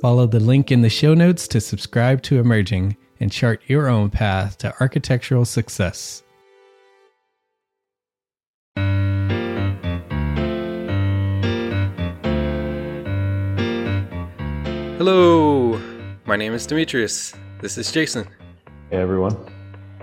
[0.00, 4.10] Follow the link in the show notes to subscribe to Emerging and chart your own
[4.10, 6.22] path to architectural success.
[14.96, 15.80] Hello,
[16.26, 17.34] my name is Demetrius.
[17.60, 18.26] This is Jason,
[18.90, 19.36] Hey everyone.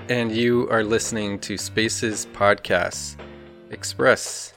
[0.09, 3.15] and you are listening to Spaces Podcasts
[3.71, 4.53] Express.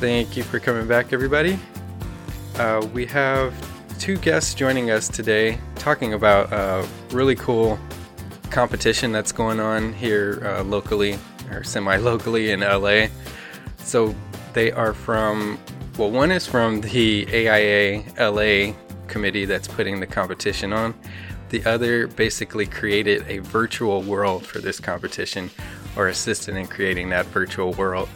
[0.00, 1.58] Thank you for coming back, everybody.
[2.56, 3.52] Uh, we have
[3.98, 7.78] two guests joining us today talking about a really cool
[8.50, 11.18] competition that's going on here uh, locally
[11.50, 13.06] or semi locally in LA.
[13.78, 14.14] So
[14.52, 15.58] they are from,
[15.98, 18.74] well, one is from the AIA LA
[19.08, 20.94] committee that's putting the competition on.
[21.48, 25.50] The other basically created a virtual world for this competition
[25.96, 28.08] or assisted in creating that virtual world.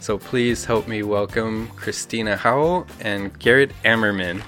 [0.00, 4.42] So please help me welcome Christina Howell and Garrett Ammerman.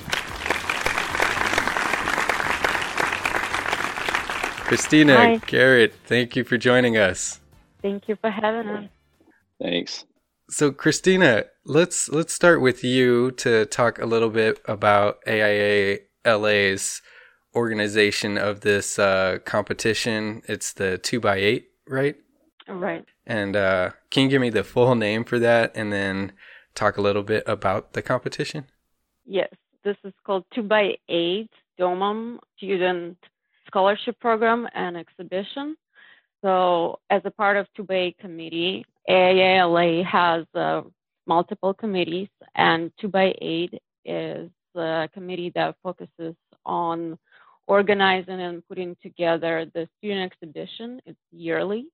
[4.70, 5.36] Christina, Hi.
[5.48, 7.40] Garrett, thank you for joining us.
[7.82, 8.88] Thank you for having us.
[9.60, 10.04] Thanks.
[10.48, 17.02] So Christina, let's let's start with you to talk a little bit about AIA LA's
[17.52, 20.42] organization of this uh, competition.
[20.46, 22.14] It's the two by eight, right?
[22.68, 23.04] Right.
[23.26, 26.30] And uh, can you give me the full name for that, and then
[26.76, 28.66] talk a little bit about the competition?
[29.26, 29.50] Yes,
[29.82, 33.18] this is called 2 by 8 DOMUM Student
[33.70, 35.76] Scholarship Program and Exhibition.
[36.42, 40.82] So, as a part of 2 by 8 committee, AIALA has uh,
[41.26, 46.34] multiple committees, and 2 by 8 is a committee that focuses
[46.66, 47.16] on
[47.68, 51.00] organizing and putting together the student exhibition.
[51.06, 51.86] It's yearly.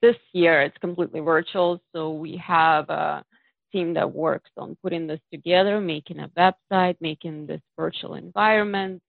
[0.00, 3.24] This year, it's completely virtual, so we have a
[3.72, 9.02] team that works on putting this together, making a website, making this virtual environment.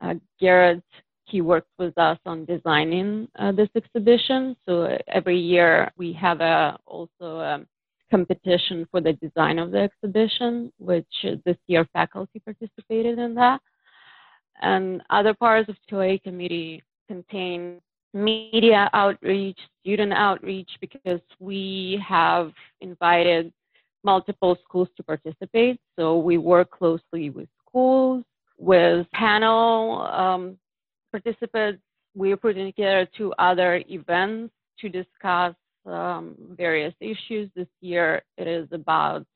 [0.00, 0.84] Uh, Garrett,
[1.28, 4.56] he worked with us on designing uh, this exhibition.
[4.66, 7.64] So uh, every year we have a, also a
[8.10, 13.60] competition for the design of the exhibition, which uh, this year faculty participated in that.
[14.60, 17.80] And other parts of 2A committee contain
[18.14, 23.52] media outreach, student outreach, because we have invited
[24.02, 25.80] multiple schools to participate.
[25.98, 28.24] So we work closely with schools,
[28.58, 30.58] with panel um,
[31.10, 31.82] participants.
[32.14, 35.54] We putting together two other events to discuss
[35.86, 37.50] um, various issues.
[37.54, 39.26] This year it is about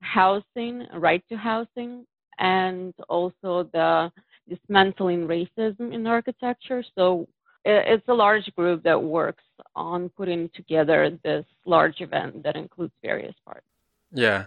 [0.00, 2.06] housing, right to housing,
[2.38, 4.10] and also the
[4.48, 6.84] dismantling racism in architecture.
[6.94, 7.26] So
[7.64, 13.34] it's a large group that works on putting together this large event that includes various
[13.44, 13.66] parts.
[14.12, 14.46] Yeah,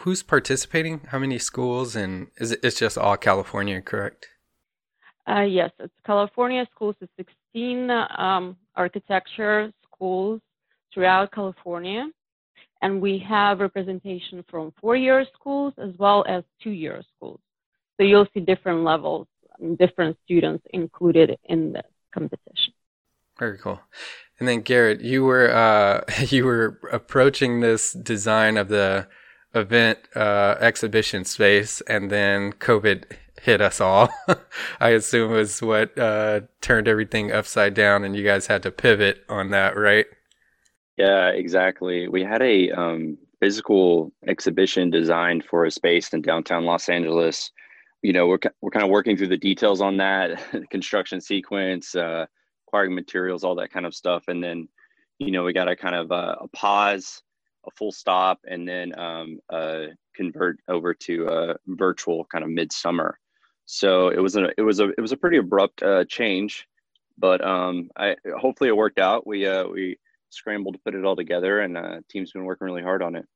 [0.00, 1.00] who's participating?
[1.08, 1.96] How many schools?
[1.96, 4.28] And is it, it's just all California, correct?
[5.28, 6.94] Uh, yes, it's California schools.
[7.00, 10.40] It's 16 um, architecture schools
[10.92, 12.06] throughout California.
[12.80, 17.40] and we have representation from four-year schools as well as two-year schools.
[17.96, 19.26] So you'll see different levels,
[19.78, 21.82] different students included in the
[22.14, 22.72] competition.
[23.38, 23.80] Very cool.
[24.38, 26.04] And then Garrett, you were uh,
[26.34, 29.08] you were approaching this design of the
[29.54, 33.04] event uh, exhibition space, and then COVID
[33.42, 34.08] hit us all.
[34.80, 39.24] I assume was what uh, turned everything upside down, and you guys had to pivot
[39.28, 40.06] on that, right?
[40.96, 42.08] Yeah, exactly.
[42.08, 47.52] We had a um, physical exhibition designed for a space in downtown Los Angeles.
[48.02, 50.40] You know, we're we're kind of working through the details on that
[50.70, 52.26] construction sequence, uh,
[52.66, 54.68] acquiring materials, all that kind of stuff, and then,
[55.18, 57.22] you know, we got a kind of uh, a pause,
[57.66, 63.18] a full stop, and then um, uh, convert over to a virtual kind of midsummer.
[63.70, 66.66] So it was a it was a it was a pretty abrupt uh, change,
[67.18, 69.26] but um, I hopefully it worked out.
[69.26, 69.98] We uh, we
[70.30, 73.26] scrambled to put it all together, and uh, team's been working really hard on it.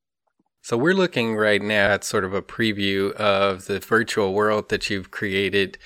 [0.62, 4.88] So we're looking right now at sort of a preview of the virtual world that
[4.88, 5.76] you've created,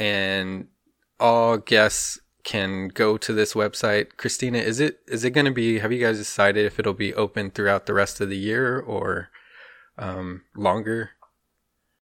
[0.00, 0.66] and
[1.20, 4.16] all guests can go to this website.
[4.16, 5.78] Christina, is it is it going to be?
[5.78, 9.28] Have you guys decided if it'll be open throughout the rest of the year or
[9.96, 11.10] um, longer?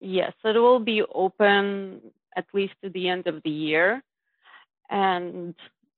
[0.01, 2.01] Yes, it will be open
[2.37, 4.03] at least to the end of the year.
[4.91, 5.55] And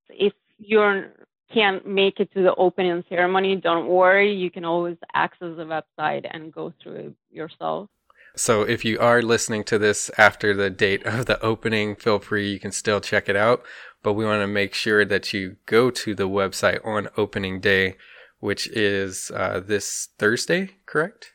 [0.08, 1.04] if you
[1.52, 4.32] can't make it to the opening ceremony, don't worry.
[4.32, 7.88] You can always access the website and go through it yourself.
[8.36, 12.52] So if you are listening to this after the date of the opening, feel free,
[12.52, 13.64] you can still check it out.
[14.02, 17.96] But we want to make sure that you go to the website on opening day,
[18.38, 21.32] which is uh, this Thursday, correct?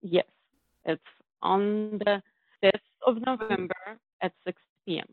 [0.00, 0.26] Yes,
[0.84, 1.02] it's
[1.42, 2.22] on the
[2.62, 3.74] 5th of November
[4.20, 5.06] at 6 p.m.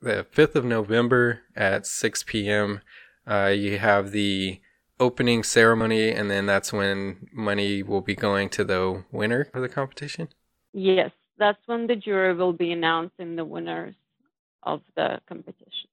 [0.00, 2.80] The 5th of November at 6 p.m.
[3.26, 4.60] Uh, you have the
[5.00, 9.68] opening ceremony, and then that's when money will be going to the winner of the
[9.68, 10.28] competition?
[10.72, 13.94] Yes, that's when the jury will be announcing the winners
[14.62, 15.88] of the competition.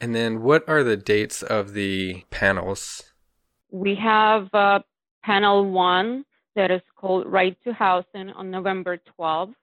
[0.00, 3.12] And then what are the dates of the panels?
[3.70, 4.80] We have uh,
[5.22, 6.24] panel one
[6.56, 9.54] that is called Right to Housing on November 12th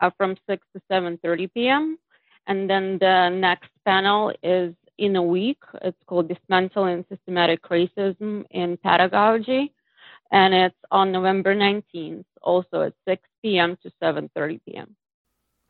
[0.00, 1.98] uh, from 6 to 7.30 p.m.
[2.46, 5.58] And then the next panel is in a week.
[5.82, 9.72] It's called Dismantling Systematic Racism in Pedagogy.
[10.30, 13.76] And it's on November 19th, also at 6 p.m.
[13.82, 14.96] to 7.30 p.m.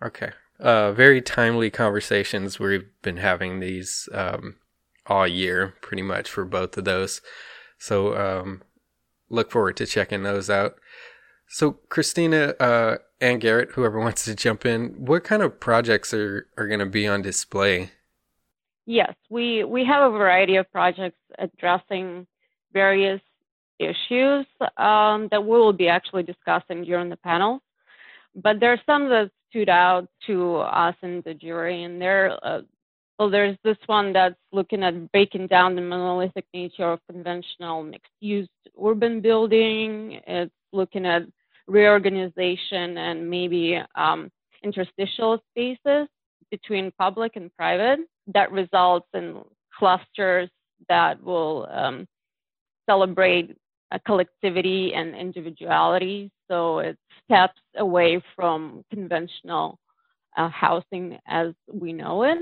[0.03, 0.31] Okay.
[0.61, 2.59] Uh, very timely conversations.
[2.59, 4.57] We've been having these um,
[5.07, 7.21] all year, pretty much, for both of those.
[7.79, 8.63] So um,
[9.33, 10.77] look forward to checking those out.
[11.49, 16.47] So, Christina uh, and Garrett, whoever wants to jump in, what kind of projects are,
[16.57, 17.91] are going to be on display?
[18.87, 22.27] Yes, we, we have a variety of projects addressing
[22.73, 23.21] various
[23.79, 24.47] issues
[24.77, 27.61] um, that we will be actually discussing during the panel.
[28.35, 32.63] But there are some that stood out to us and the jury, and there, uh,
[33.19, 38.49] well, there's this one that's looking at breaking down the monolithic nature of conventional mixed-use
[38.83, 40.21] urban building.
[40.27, 41.23] It's looking at
[41.67, 44.31] reorganization and maybe um,
[44.65, 46.09] interstitial spaces
[46.51, 49.43] between public and private that results in
[49.79, 50.49] clusters
[50.89, 52.07] that will um,
[52.89, 53.57] celebrate
[53.91, 56.31] a collectivity and individuality.
[56.51, 59.79] So it steps away from conventional
[60.37, 62.39] uh, housing as we know it.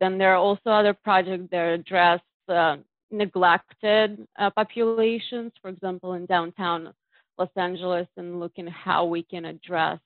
[0.00, 2.76] Then there are also other projects that address uh,
[3.10, 6.92] neglected uh, populations, for example, in downtown
[7.38, 9.98] Los Angeles, and looking how we can address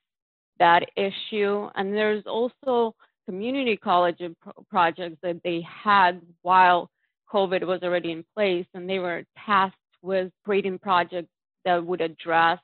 [0.59, 1.69] that issue.
[1.75, 2.95] And there's also
[3.27, 4.21] community college
[4.71, 6.91] projects that they had while
[7.33, 11.29] COVID was already in place, and they were tasked with creating projects
[11.65, 12.59] that would address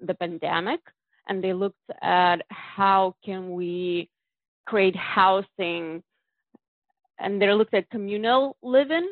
[0.00, 0.80] the pandemic.
[1.28, 4.08] And they looked at how can we
[4.66, 6.02] create housing,
[7.18, 9.08] and they looked at communal living,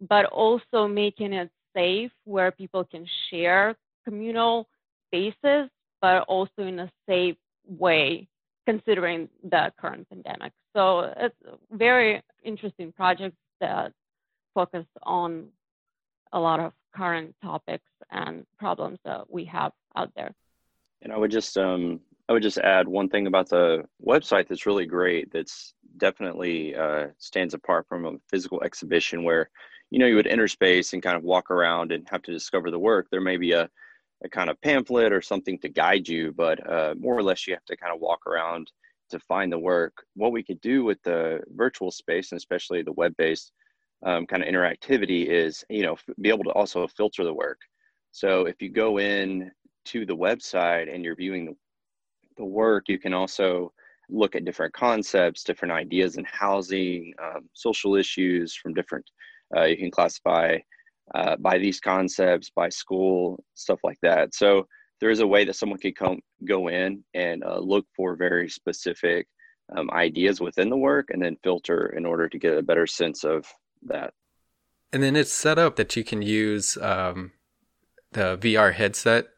[0.00, 4.68] but also making it safe where people can share communal
[5.06, 5.68] spaces,
[6.00, 7.36] but also in a safe
[7.66, 8.28] way
[8.66, 10.52] considering the current pandemic.
[10.76, 11.34] So it's
[11.72, 13.92] very interesting projects that
[14.54, 15.48] focus on
[16.32, 20.34] a lot of current topics and problems that we have out there.
[21.00, 24.66] And I would just um, I would just add one thing about the website that's
[24.66, 25.32] really great.
[25.32, 29.50] That's definitely uh, stands apart from a physical exhibition where
[29.90, 32.70] you know you would enter space and kind of walk around and have to discover
[32.70, 33.08] the work.
[33.10, 33.68] There may be a
[34.24, 37.54] a kind of pamphlet or something to guide you, but uh, more or less you
[37.54, 38.72] have to kind of walk around
[39.10, 40.04] to find the work.
[40.14, 43.52] What we could do with the virtual space and especially the web-based
[44.04, 47.60] um, kind of interactivity is, you know, be able to also filter the work.
[48.10, 49.50] So if you go in
[49.86, 51.56] to the website and you're viewing
[52.38, 53.72] the, work, you can also
[54.08, 59.04] look at different concepts, different ideas in housing, um, social issues from different,
[59.56, 60.56] uh, you can classify
[61.14, 64.34] uh, by these concepts, by school, stuff like that.
[64.34, 64.66] So
[65.00, 68.48] there is a way that someone could come, go in and uh, look for very
[68.48, 69.26] specific
[69.76, 73.24] um, ideas within the work and then filter in order to get a better sense
[73.24, 73.46] of
[73.82, 74.12] that.
[74.92, 77.32] And then it's set up that you can use um,
[78.12, 79.28] the VR headset,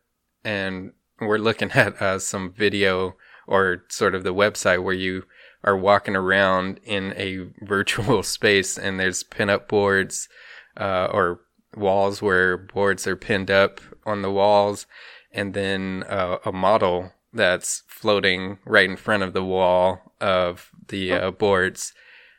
[0.44, 5.24] and we're looking at uh, some video or sort of the website where you
[5.62, 10.28] are walking around in a virtual space, and there's pin-up boards
[10.76, 11.40] uh, or
[11.76, 14.86] walls where boards are pinned up on the walls,
[15.32, 21.12] and then uh, a model that's floating right in front of the wall of the
[21.12, 21.92] uh, boards,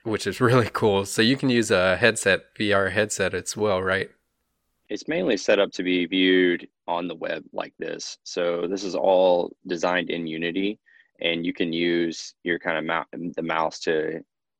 [0.03, 1.05] which is really cool.
[1.05, 4.09] So you can use a headset, VR headset as well, right?
[4.91, 8.17] It's mainly set up to be viewed on the web like this.
[8.23, 10.79] So this is all designed in Unity,
[11.21, 14.19] and you can use your kind of mou- the mouse to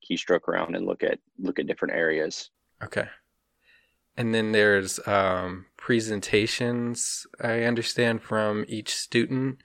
[0.09, 2.49] keystroke around and look at look at different areas.
[2.81, 3.09] Okay.
[4.15, 9.57] And then there's um, presentations, I understand, from each student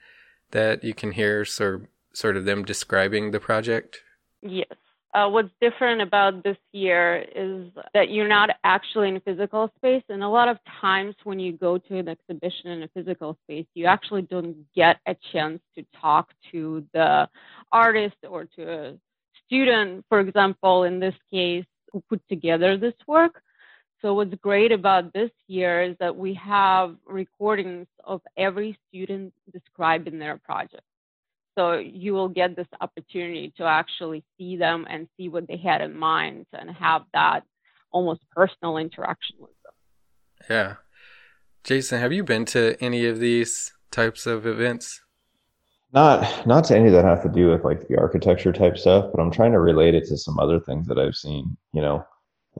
[0.51, 4.01] that you can hear sort, sort of them describing the project.
[4.41, 4.67] Yes.
[5.13, 10.03] Uh, what's different about this year is that you're not actually in physical space.
[10.09, 13.65] And a lot of times when you go to an exhibition in a physical space,
[13.73, 17.27] you actually don't get a chance to talk to the
[17.71, 18.93] artist or to a
[19.45, 23.41] student, for example, in this case, who put together this work.
[24.01, 30.19] So what's great about this year is that we have recordings of every student describing
[30.19, 30.83] their project.
[31.57, 35.81] So you will get this opportunity to actually see them and see what they had
[35.81, 37.41] in mind and have that
[37.91, 39.73] almost personal interaction with them.
[40.49, 40.75] Yeah.
[41.63, 45.01] Jason, have you been to any of these types of events?
[45.93, 49.21] Not not to any that have to do with like the architecture type stuff, but
[49.21, 52.05] I'm trying to relate it to some other things that I've seen, you know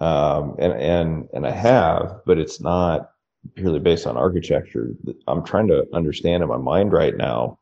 [0.02, 3.12] um, and and and I have, but it's not
[3.56, 4.92] purely based on architecture.
[5.28, 7.60] I'm trying to understand in my mind right now.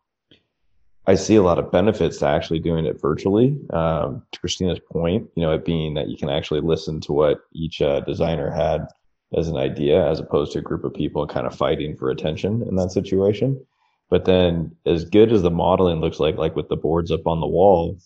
[1.07, 3.57] I see a lot of benefits to actually doing it virtually.
[3.71, 7.41] Um, to Christina's point, you know, it being that you can actually listen to what
[7.53, 8.87] each uh, designer had
[9.35, 12.63] as an idea, as opposed to a group of people kind of fighting for attention
[12.67, 13.63] in that situation.
[14.09, 17.39] But then, as good as the modeling looks like, like with the boards up on
[17.39, 17.97] the wall,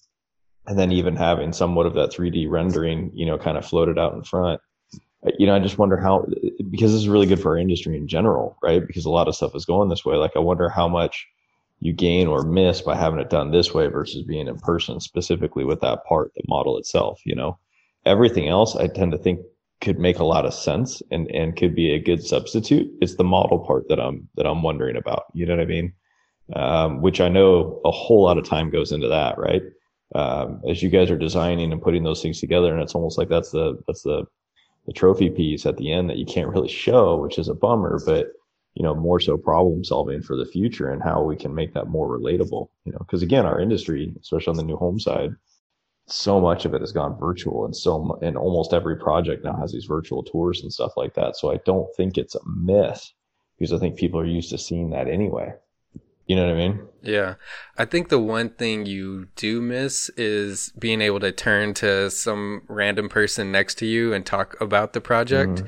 [0.68, 4.14] and then even having somewhat of that 3D rendering, you know, kind of floated out
[4.14, 4.62] in front.
[5.38, 6.26] You know, I just wonder how
[6.70, 8.86] because this is really good for our industry in general, right?
[8.86, 10.16] Because a lot of stuff is going this way.
[10.16, 11.28] Like, I wonder how much
[11.80, 15.64] you gain or miss by having it done this way versus being in person, specifically
[15.64, 17.22] with that part, the model itself.
[17.26, 17.58] You know,
[18.06, 19.40] everything else I tend to think
[19.82, 22.92] could make a lot of sense and and could be a good substitute.
[23.02, 25.26] It's the model part that I'm that I'm wondering about.
[25.34, 25.94] You know what I mean?
[26.56, 29.62] Um, which I know a whole lot of time goes into that, right?
[30.16, 33.30] um, as you guys are designing and putting those things together and it's almost like
[33.30, 34.26] that's the that's the
[34.86, 38.00] the trophy piece at the end that you can't really show which is a bummer
[38.06, 38.32] but
[38.76, 41.88] you know more so problem solving for the future and how we can make that
[41.88, 45.32] more relatable you know because again our industry especially on the new home side
[46.08, 49.72] so much of it has gone virtual and so and almost every project now has
[49.72, 53.12] these virtual tours and stuff like that so i don't think it's a myth
[53.58, 55.54] because i think people are used to seeing that anyway
[56.30, 56.88] you know what I mean?
[57.02, 57.36] Yeah.
[57.76, 62.62] I think the one thing you do miss is being able to turn to some
[62.68, 65.64] random person next to you and talk about the project.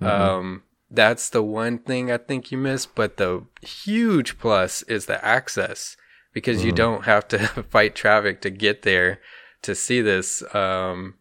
[0.00, 0.06] Mm-hmm.
[0.06, 5.24] Um, that's the one thing I think you miss, but the huge plus is the
[5.24, 5.96] access
[6.32, 6.66] because mm-hmm.
[6.66, 7.38] you don't have to
[7.70, 9.20] fight traffic to get there
[9.62, 10.42] to see this.
[10.54, 11.14] Um,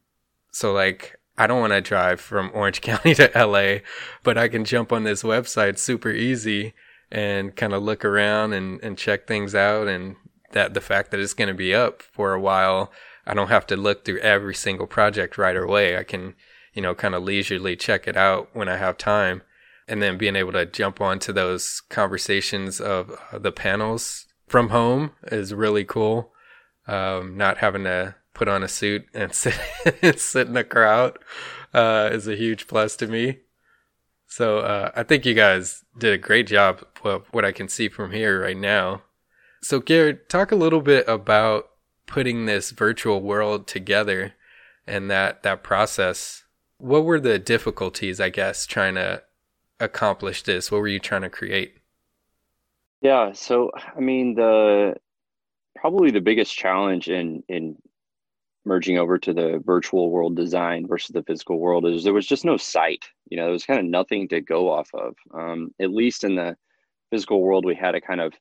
[0.52, 3.80] so like, I don't want to drive from Orange County to LA,
[4.24, 6.74] but I can jump on this website super easy
[7.12, 9.88] and kind of look around and, and check things out.
[9.88, 10.16] And
[10.52, 12.92] that the fact that it's going to be up for a while,
[13.26, 15.96] I don't have to look through every single project right away.
[15.96, 16.34] I can,
[16.74, 19.44] you know, kind of leisurely check it out when I have time.
[19.90, 25.12] And then being able to jump onto those conversations of uh, the panels from home
[25.24, 26.32] is really cool.
[26.88, 29.60] Um, not having to put on a suit and sit,
[30.18, 31.18] sit in a crowd
[31.74, 33.40] uh, is a huge plus to me.
[34.28, 37.90] So uh, I think you guys did a great job of what I can see
[37.90, 39.02] from here right now.
[39.62, 41.70] So Garrett, talk a little bit about
[42.06, 44.34] putting this virtual world together
[44.88, 46.44] and that that process.
[46.78, 49.24] What were the difficulties, I guess, trying to
[49.80, 50.72] accomplish this?
[50.72, 51.78] What were you trying to create?
[53.02, 54.96] Yeah, so I mean the
[55.76, 57.78] probably the biggest challenge in in
[58.66, 62.46] merging over to the virtual world design versus the physical world is there was just
[62.46, 63.06] no site.
[63.30, 65.16] You know, there was kind of nothing to go off of.
[65.34, 66.58] Um, at least in the
[67.10, 68.34] physical world, we had a kind of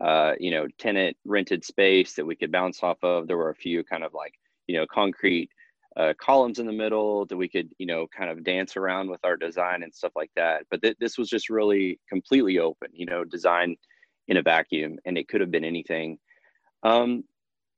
[0.00, 3.26] uh, you know tenant rented space that we could bounce off of.
[3.26, 4.34] There were a few kind of like
[4.66, 5.50] you know concrete
[5.96, 9.20] uh, columns in the middle that we could you know kind of dance around with
[9.24, 10.64] our design and stuff like that.
[10.70, 12.88] But th- this was just really completely open.
[12.92, 13.76] You know, design
[14.28, 16.18] in a vacuum, and it could have been anything.
[16.82, 17.24] Um,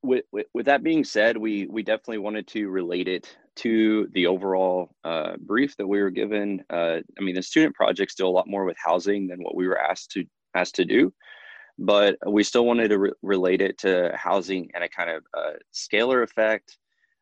[0.03, 4.27] with, with, with, that being said, we we definitely wanted to relate it to the
[4.27, 6.63] overall uh, brief that we were given.
[6.69, 9.67] Uh, I mean, the student projects do a lot more with housing than what we
[9.67, 11.13] were asked to asked to do,
[11.79, 15.53] but we still wanted to re- relate it to housing and a kind of uh,
[15.73, 16.77] scalar effect,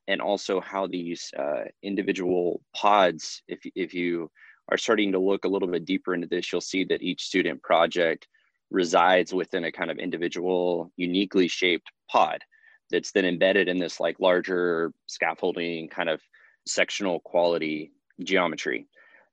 [0.08, 4.30] and also how these uh, individual pods, if if you
[4.68, 7.62] are starting to look a little bit deeper into this, you'll see that each student
[7.62, 8.26] project
[8.70, 12.42] resides within a kind of individual, uniquely shaped pod
[12.90, 16.20] that's then embedded in this like larger scaffolding kind of
[16.66, 17.92] sectional quality
[18.22, 18.86] geometry.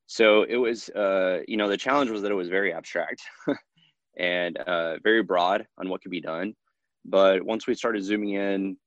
[0.07, 3.21] So it was, uh, you know, the challenge was that it was very abstract
[4.17, 6.55] and uh, very broad on what could be done.
[7.05, 8.77] But once we started zooming in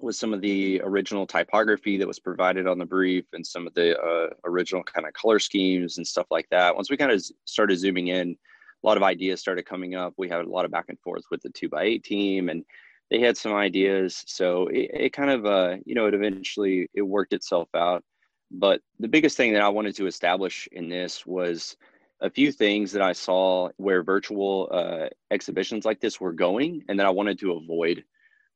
[0.00, 3.74] with some of the original typography that was provided on the brief and some of
[3.74, 7.22] the uh, original kind of color schemes and stuff like that, once we kind of
[7.44, 8.36] started zooming in,
[8.82, 10.14] a lot of ideas started coming up.
[10.16, 12.64] We had a lot of back and forth with the two by eight team and
[13.10, 14.22] they had some ideas.
[14.26, 18.04] So it, it kind of uh, you know it eventually it worked itself out.
[18.50, 21.76] But the biggest thing that i wanted to establish in this was
[22.20, 26.98] a few things that i saw where virtual uh, exhibitions like this were going and
[26.98, 28.04] that i wanted to avoid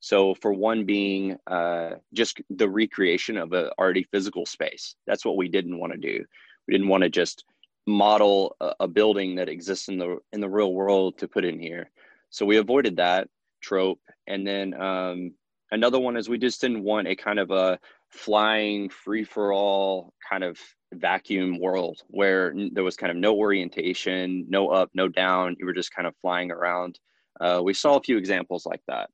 [0.04, 5.36] so for one being uh, just the recreation of an already physical space that's what
[5.36, 6.24] we didn't want to do
[6.66, 7.44] we didn't want to just
[7.86, 11.58] model a, a building that exists in the in the real world to put in
[11.58, 11.90] here
[12.32, 13.28] so we avoided that
[13.62, 14.00] trope.
[14.26, 15.32] And then um,
[15.70, 17.78] another one is we just didn't want a kind of a
[18.10, 20.58] flying free for all kind of
[20.92, 25.56] vacuum world where there was kind of no orientation, no up, no down.
[25.58, 26.98] You were just kind of flying around.
[27.40, 29.08] Uh, we saw a few examples like that.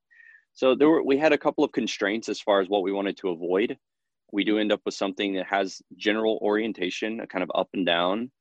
[0.58, 3.16] So there were we had a couple of constraints as far as what we wanted
[3.18, 3.78] to avoid.
[4.32, 7.86] We do end up with something that has general orientation, a kind of up and
[7.86, 8.32] down,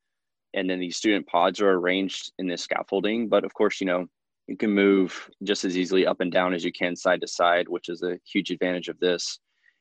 [0.52, 3.28] and then these student pods are arranged in this scaffolding.
[3.28, 4.06] But of course, you know,
[4.48, 7.68] you can move just as easily up and down as you can side to side,
[7.68, 9.38] which is a huge advantage of this.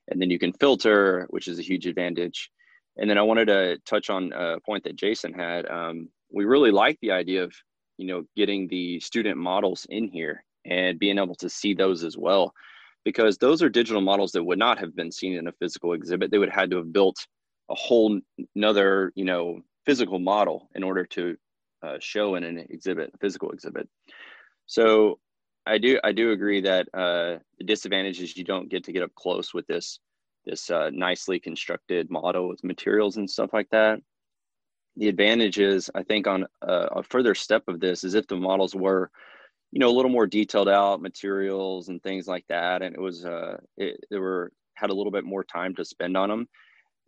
[0.09, 2.51] And then you can filter, which is a huge advantage.
[2.97, 5.67] And then I wanted to touch on a point that Jason had.
[5.67, 7.55] Um, we really like the idea of,
[7.97, 12.17] you know, getting the student models in here and being able to see those as
[12.17, 12.53] well,
[13.03, 16.29] because those are digital models that would not have been seen in a physical exhibit.
[16.29, 17.17] They would have had to have built
[17.69, 18.19] a whole
[18.55, 21.37] another, you know, physical model in order to
[21.83, 23.87] uh, show in an exhibit, a physical exhibit.
[24.65, 25.19] So
[25.65, 29.03] I do I do agree that uh, the disadvantage is you don't get to get
[29.03, 29.99] up close with this
[30.45, 33.99] this uh, nicely constructed model with materials and stuff like that.
[34.95, 38.37] The advantage is I think on a, a further step of this is if the
[38.37, 39.11] models were
[39.71, 43.25] you know a little more detailed out materials and things like that and it was
[43.25, 46.47] uh it, they were had a little bit more time to spend on them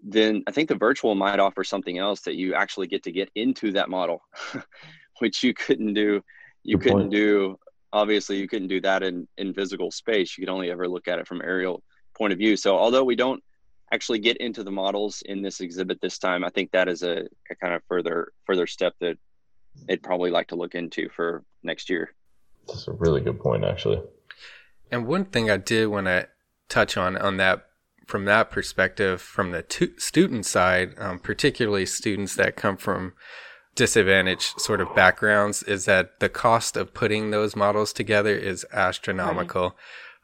[0.03, 3.29] then i think the virtual might offer something else that you actually get to get
[3.35, 4.21] into that model
[5.19, 6.21] which you couldn't do
[6.63, 7.11] you Good couldn't point.
[7.11, 7.59] do
[7.91, 11.19] obviously you couldn't do that in in physical space you could only ever look at
[11.19, 11.83] it from aerial
[12.17, 13.43] point of view so although we don't
[13.91, 17.25] actually get into the models in this exhibit this time i think that is a,
[17.49, 19.17] a kind of further further step that
[19.87, 22.13] they'd probably like to look into for next year
[22.69, 24.01] that's a really good point actually
[24.91, 26.27] and one thing i did want to
[26.67, 27.65] touch on on that
[28.05, 33.13] from that perspective from the student side um, particularly students that come from
[33.79, 39.77] disadvantaged sort of backgrounds is that the cost of putting those models together is astronomical.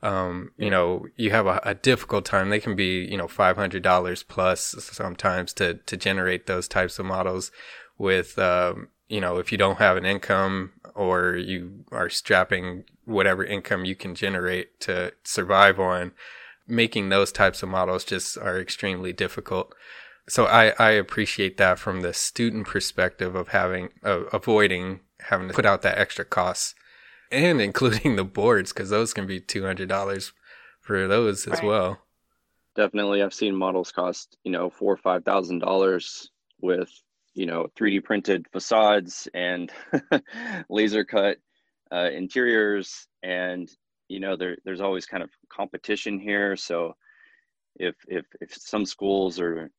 [0.03, 0.11] Right.
[0.11, 2.49] Um, you know, you have a, a, difficult time.
[2.49, 6.99] They can be, you know, five hundred dollars plus sometimes to to generate those types
[6.99, 7.49] of models.
[7.97, 13.43] With, um, you know, if you don't have an income or you are strapping whatever
[13.43, 16.13] income you can generate to survive on,
[16.67, 19.75] making those types of models just are extremely difficult.
[20.27, 25.53] So I, I appreciate that from the student perspective of having uh, avoiding having to
[25.53, 26.75] put out that extra cost
[27.31, 30.33] and including the boards because those can be two hundred dollars
[30.81, 31.99] for those as well.
[32.75, 36.89] Definitely, I've seen models cost you know four or five thousand dollars with
[37.35, 39.71] you know 3D printed facades and
[40.69, 41.37] laser cut
[41.91, 43.69] uh, interiors, and
[44.07, 46.55] you know there there's always kind of competition here.
[46.55, 46.95] So
[47.75, 49.69] if if if some schools are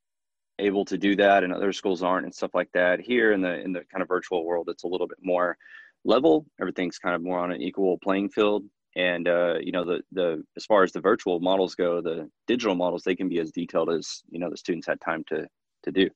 [0.59, 3.59] able to do that and other schools aren't and stuff like that here in the
[3.59, 5.55] in the kind of virtual world it's a little bit more
[6.03, 6.45] level.
[6.59, 8.63] Everything's kind of more on an equal playing field.
[8.95, 12.75] And uh, you know the the as far as the virtual models go the digital
[12.75, 15.47] models they can be as detailed as you know the students had time to
[15.83, 16.09] to do.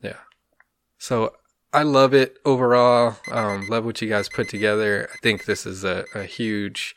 [0.00, 0.16] Yeah
[0.98, 1.32] so
[1.72, 3.16] i love it overall.
[3.30, 5.08] Um, love what you guys put together.
[5.12, 6.94] I think this is a, a huge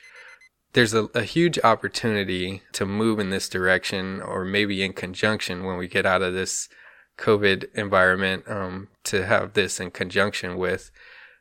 [0.74, 5.78] there's a, a huge opportunity to move in this direction or maybe in conjunction when
[5.78, 6.70] we get out of this
[7.18, 10.92] covid environment um, to have this in conjunction with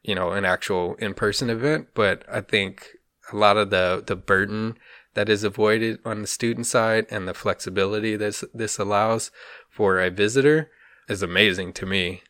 [0.02, 1.88] you know an actual in-person event.
[1.94, 2.88] But i think
[3.32, 4.76] a lot of the the burden
[5.14, 9.30] that is avoided on the student side and the flexibility that this allows
[9.68, 10.70] for a visitor
[11.08, 12.22] is amazing to me.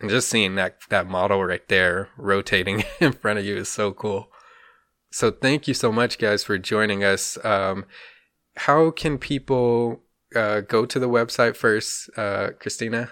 [0.00, 3.92] And just seeing that that model right there rotating in front of you is so
[3.92, 4.30] cool.
[5.10, 7.42] So thank you so much, guys, for joining us.
[7.44, 7.86] Um,
[8.56, 10.02] how can people
[10.34, 13.10] uh, go to the website first, uh, Christina?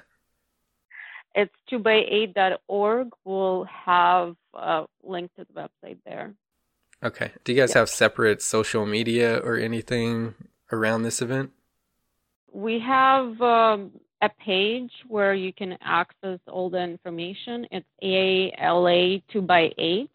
[1.35, 3.09] It's 2by8.org.
[3.25, 6.35] We'll have a link to the website there.
[7.03, 7.33] Okay.
[7.44, 7.81] Do you guys yeah.
[7.81, 10.35] have separate social media or anything
[10.72, 11.51] around this event?
[12.53, 17.66] We have um, a page where you can access all the information.
[17.70, 20.09] It's AALA 2x8.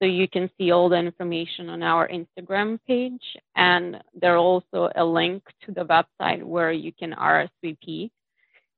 [0.00, 3.22] So you can see all the information on our Instagram page.
[3.54, 8.10] And there's also a link to the website where you can RSVP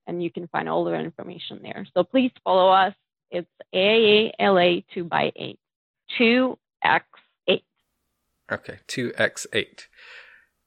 [0.07, 1.87] and you can find all the information there.
[1.95, 2.95] So please follow us.
[3.31, 5.57] It's AALA 2x8.
[6.19, 7.63] 2 X8.
[8.53, 9.87] Okay, 2X8.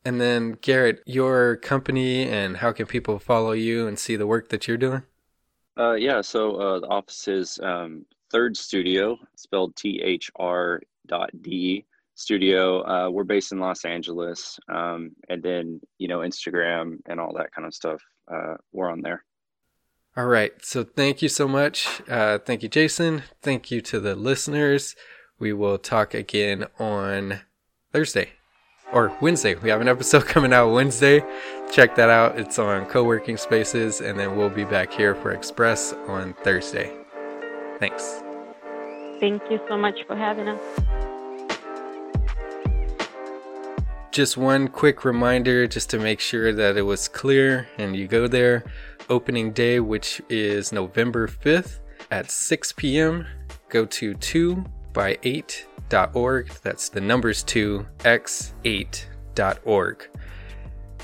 [0.05, 4.49] And then, Garrett, your company and how can people follow you and see the work
[4.49, 5.03] that you're doing?
[5.77, 11.29] Uh, yeah, so uh, the office is um, Third Studio, spelled T H R dot
[11.41, 11.85] D
[12.15, 12.81] Studio.
[12.85, 14.59] Uh, we're based in Los Angeles.
[14.67, 18.01] Um, and then, you know, Instagram and all that kind of stuff.
[18.31, 19.23] Uh, we're on there.
[20.17, 20.51] All right.
[20.63, 22.01] So thank you so much.
[22.09, 23.23] Uh, thank you, Jason.
[23.41, 24.95] Thank you to the listeners.
[25.39, 27.41] We will talk again on
[27.93, 28.38] Thursday
[28.91, 29.55] or Wednesday.
[29.55, 31.23] We have an episode coming out Wednesday.
[31.71, 32.39] Check that out.
[32.39, 36.91] It's on co working spaces, and then we'll be back here for Express on Thursday.
[37.79, 38.21] Thanks.
[39.19, 40.59] Thank you so much for having us.
[44.11, 48.27] Just one quick reminder just to make sure that it was clear and you go
[48.27, 48.63] there.
[49.09, 51.79] Opening day, which is November 5th
[52.11, 53.25] at 6 p.m.
[53.69, 55.17] Go to 2 by
[55.89, 56.49] 8.org.
[56.61, 60.09] That's the numbers 2 x8.org.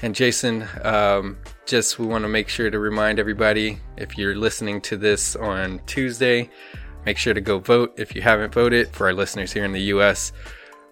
[0.01, 4.81] And Jason, um, just we want to make sure to remind everybody if you're listening
[4.81, 6.49] to this on Tuesday,
[7.05, 8.89] make sure to go vote if you haven't voted.
[8.89, 10.33] For our listeners here in the US,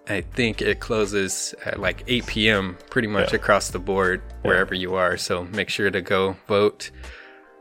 [0.07, 2.77] I think it closes at like 8 p.m.
[2.89, 3.37] pretty much yeah.
[3.37, 4.81] across the board wherever yeah.
[4.81, 5.17] you are.
[5.17, 6.91] So make sure to go vote.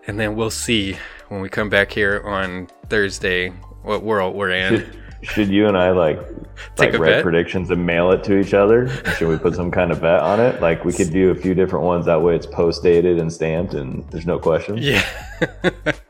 [0.07, 0.97] And then we'll see
[1.29, 3.51] when we come back here on Thursday
[3.83, 4.90] what world we're in.
[5.22, 6.18] Should you and I like
[6.76, 7.22] Take like write bet?
[7.22, 8.88] predictions and mail it to each other?
[9.16, 10.61] Should we put some kind of bet on it?
[10.61, 12.06] Like we could do a few different ones.
[12.06, 14.78] That way, it's post dated and stamped, and there's no question.
[14.78, 15.06] Yeah.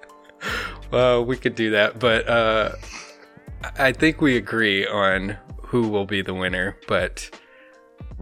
[0.91, 2.73] well, we could do that, but uh,
[3.79, 6.77] I think we agree on who will be the winner.
[6.89, 7.31] But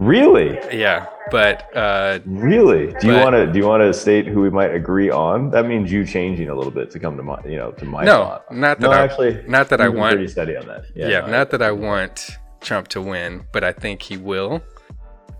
[0.01, 0.57] Really?
[0.75, 4.49] Yeah, but uh, really, do you want to do you want to state who we
[4.49, 5.51] might agree on?
[5.51, 8.03] That means you changing a little bit to come to my, you know, to my.
[8.03, 8.51] No, thought.
[8.51, 8.89] not that.
[8.89, 10.15] No, I, actually, not that I want.
[10.15, 10.85] Pretty steady on that.
[10.95, 14.17] Yeah, yeah no, not I, that I want Trump to win, but I think he
[14.17, 14.63] will.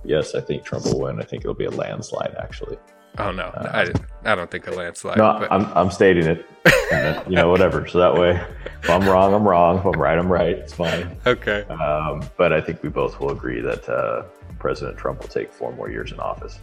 [0.03, 1.19] Yes, I think Trump will win.
[1.19, 2.77] I think it'll be a landslide, actually.
[3.17, 3.91] Oh no, uh,
[4.25, 5.17] I, I don't think a landslide.
[5.17, 5.51] No, but...
[5.51, 6.45] I'm I'm stating it.
[6.89, 7.87] Then, you know, whatever.
[7.87, 8.41] So that way,
[8.83, 9.79] if I'm wrong, I'm wrong.
[9.79, 10.57] If I'm right, I'm right.
[10.57, 11.17] It's fine.
[11.25, 11.63] Okay.
[11.63, 14.23] Um, but I think we both will agree that uh,
[14.59, 16.59] President Trump will take four more years in office.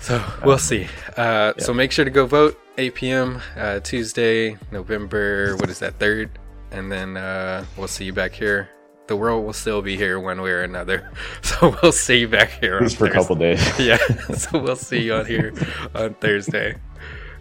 [0.00, 0.84] So we'll see.
[1.16, 1.64] Uh, yeah.
[1.64, 3.42] So make sure to go vote 8 p.m.
[3.56, 5.56] Uh, Tuesday, November.
[5.56, 5.98] What is that?
[5.98, 6.30] Third,
[6.70, 8.68] and then uh, we'll see you back here.
[9.06, 11.10] The world will still be here one way or another.
[11.42, 12.80] So we'll see you back here.
[12.80, 13.18] Just for Thursday.
[13.18, 13.78] a couple days.
[13.78, 13.96] yeah.
[14.34, 15.52] So we'll see you on here
[15.94, 16.76] on Thursday.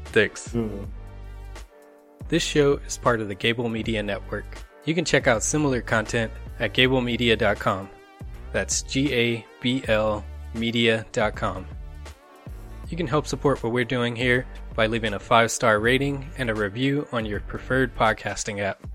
[0.06, 0.49] Thanks.
[0.49, 0.86] Mm-hmm.
[2.30, 4.58] This show is part of the Gable Media Network.
[4.86, 7.89] You can check out similar content at gablemedia.com.
[8.51, 10.23] That's G A B L
[10.54, 11.65] media.com.
[12.89, 16.49] You can help support what we're doing here by leaving a five star rating and
[16.49, 18.86] a review on your preferred podcasting app.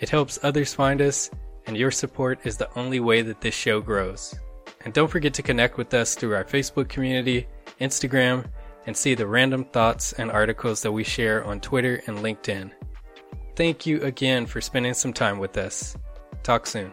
[0.00, 1.30] It helps others find us,
[1.66, 4.34] and your support is the only way that this show grows.
[4.84, 7.46] And don't forget to connect with us through our Facebook community,
[7.80, 8.46] Instagram,
[8.86, 12.70] and see the random thoughts and articles that we share on Twitter and LinkedIn.
[13.56, 15.96] Thank you again for spending some time with us.
[16.42, 16.92] Talk soon.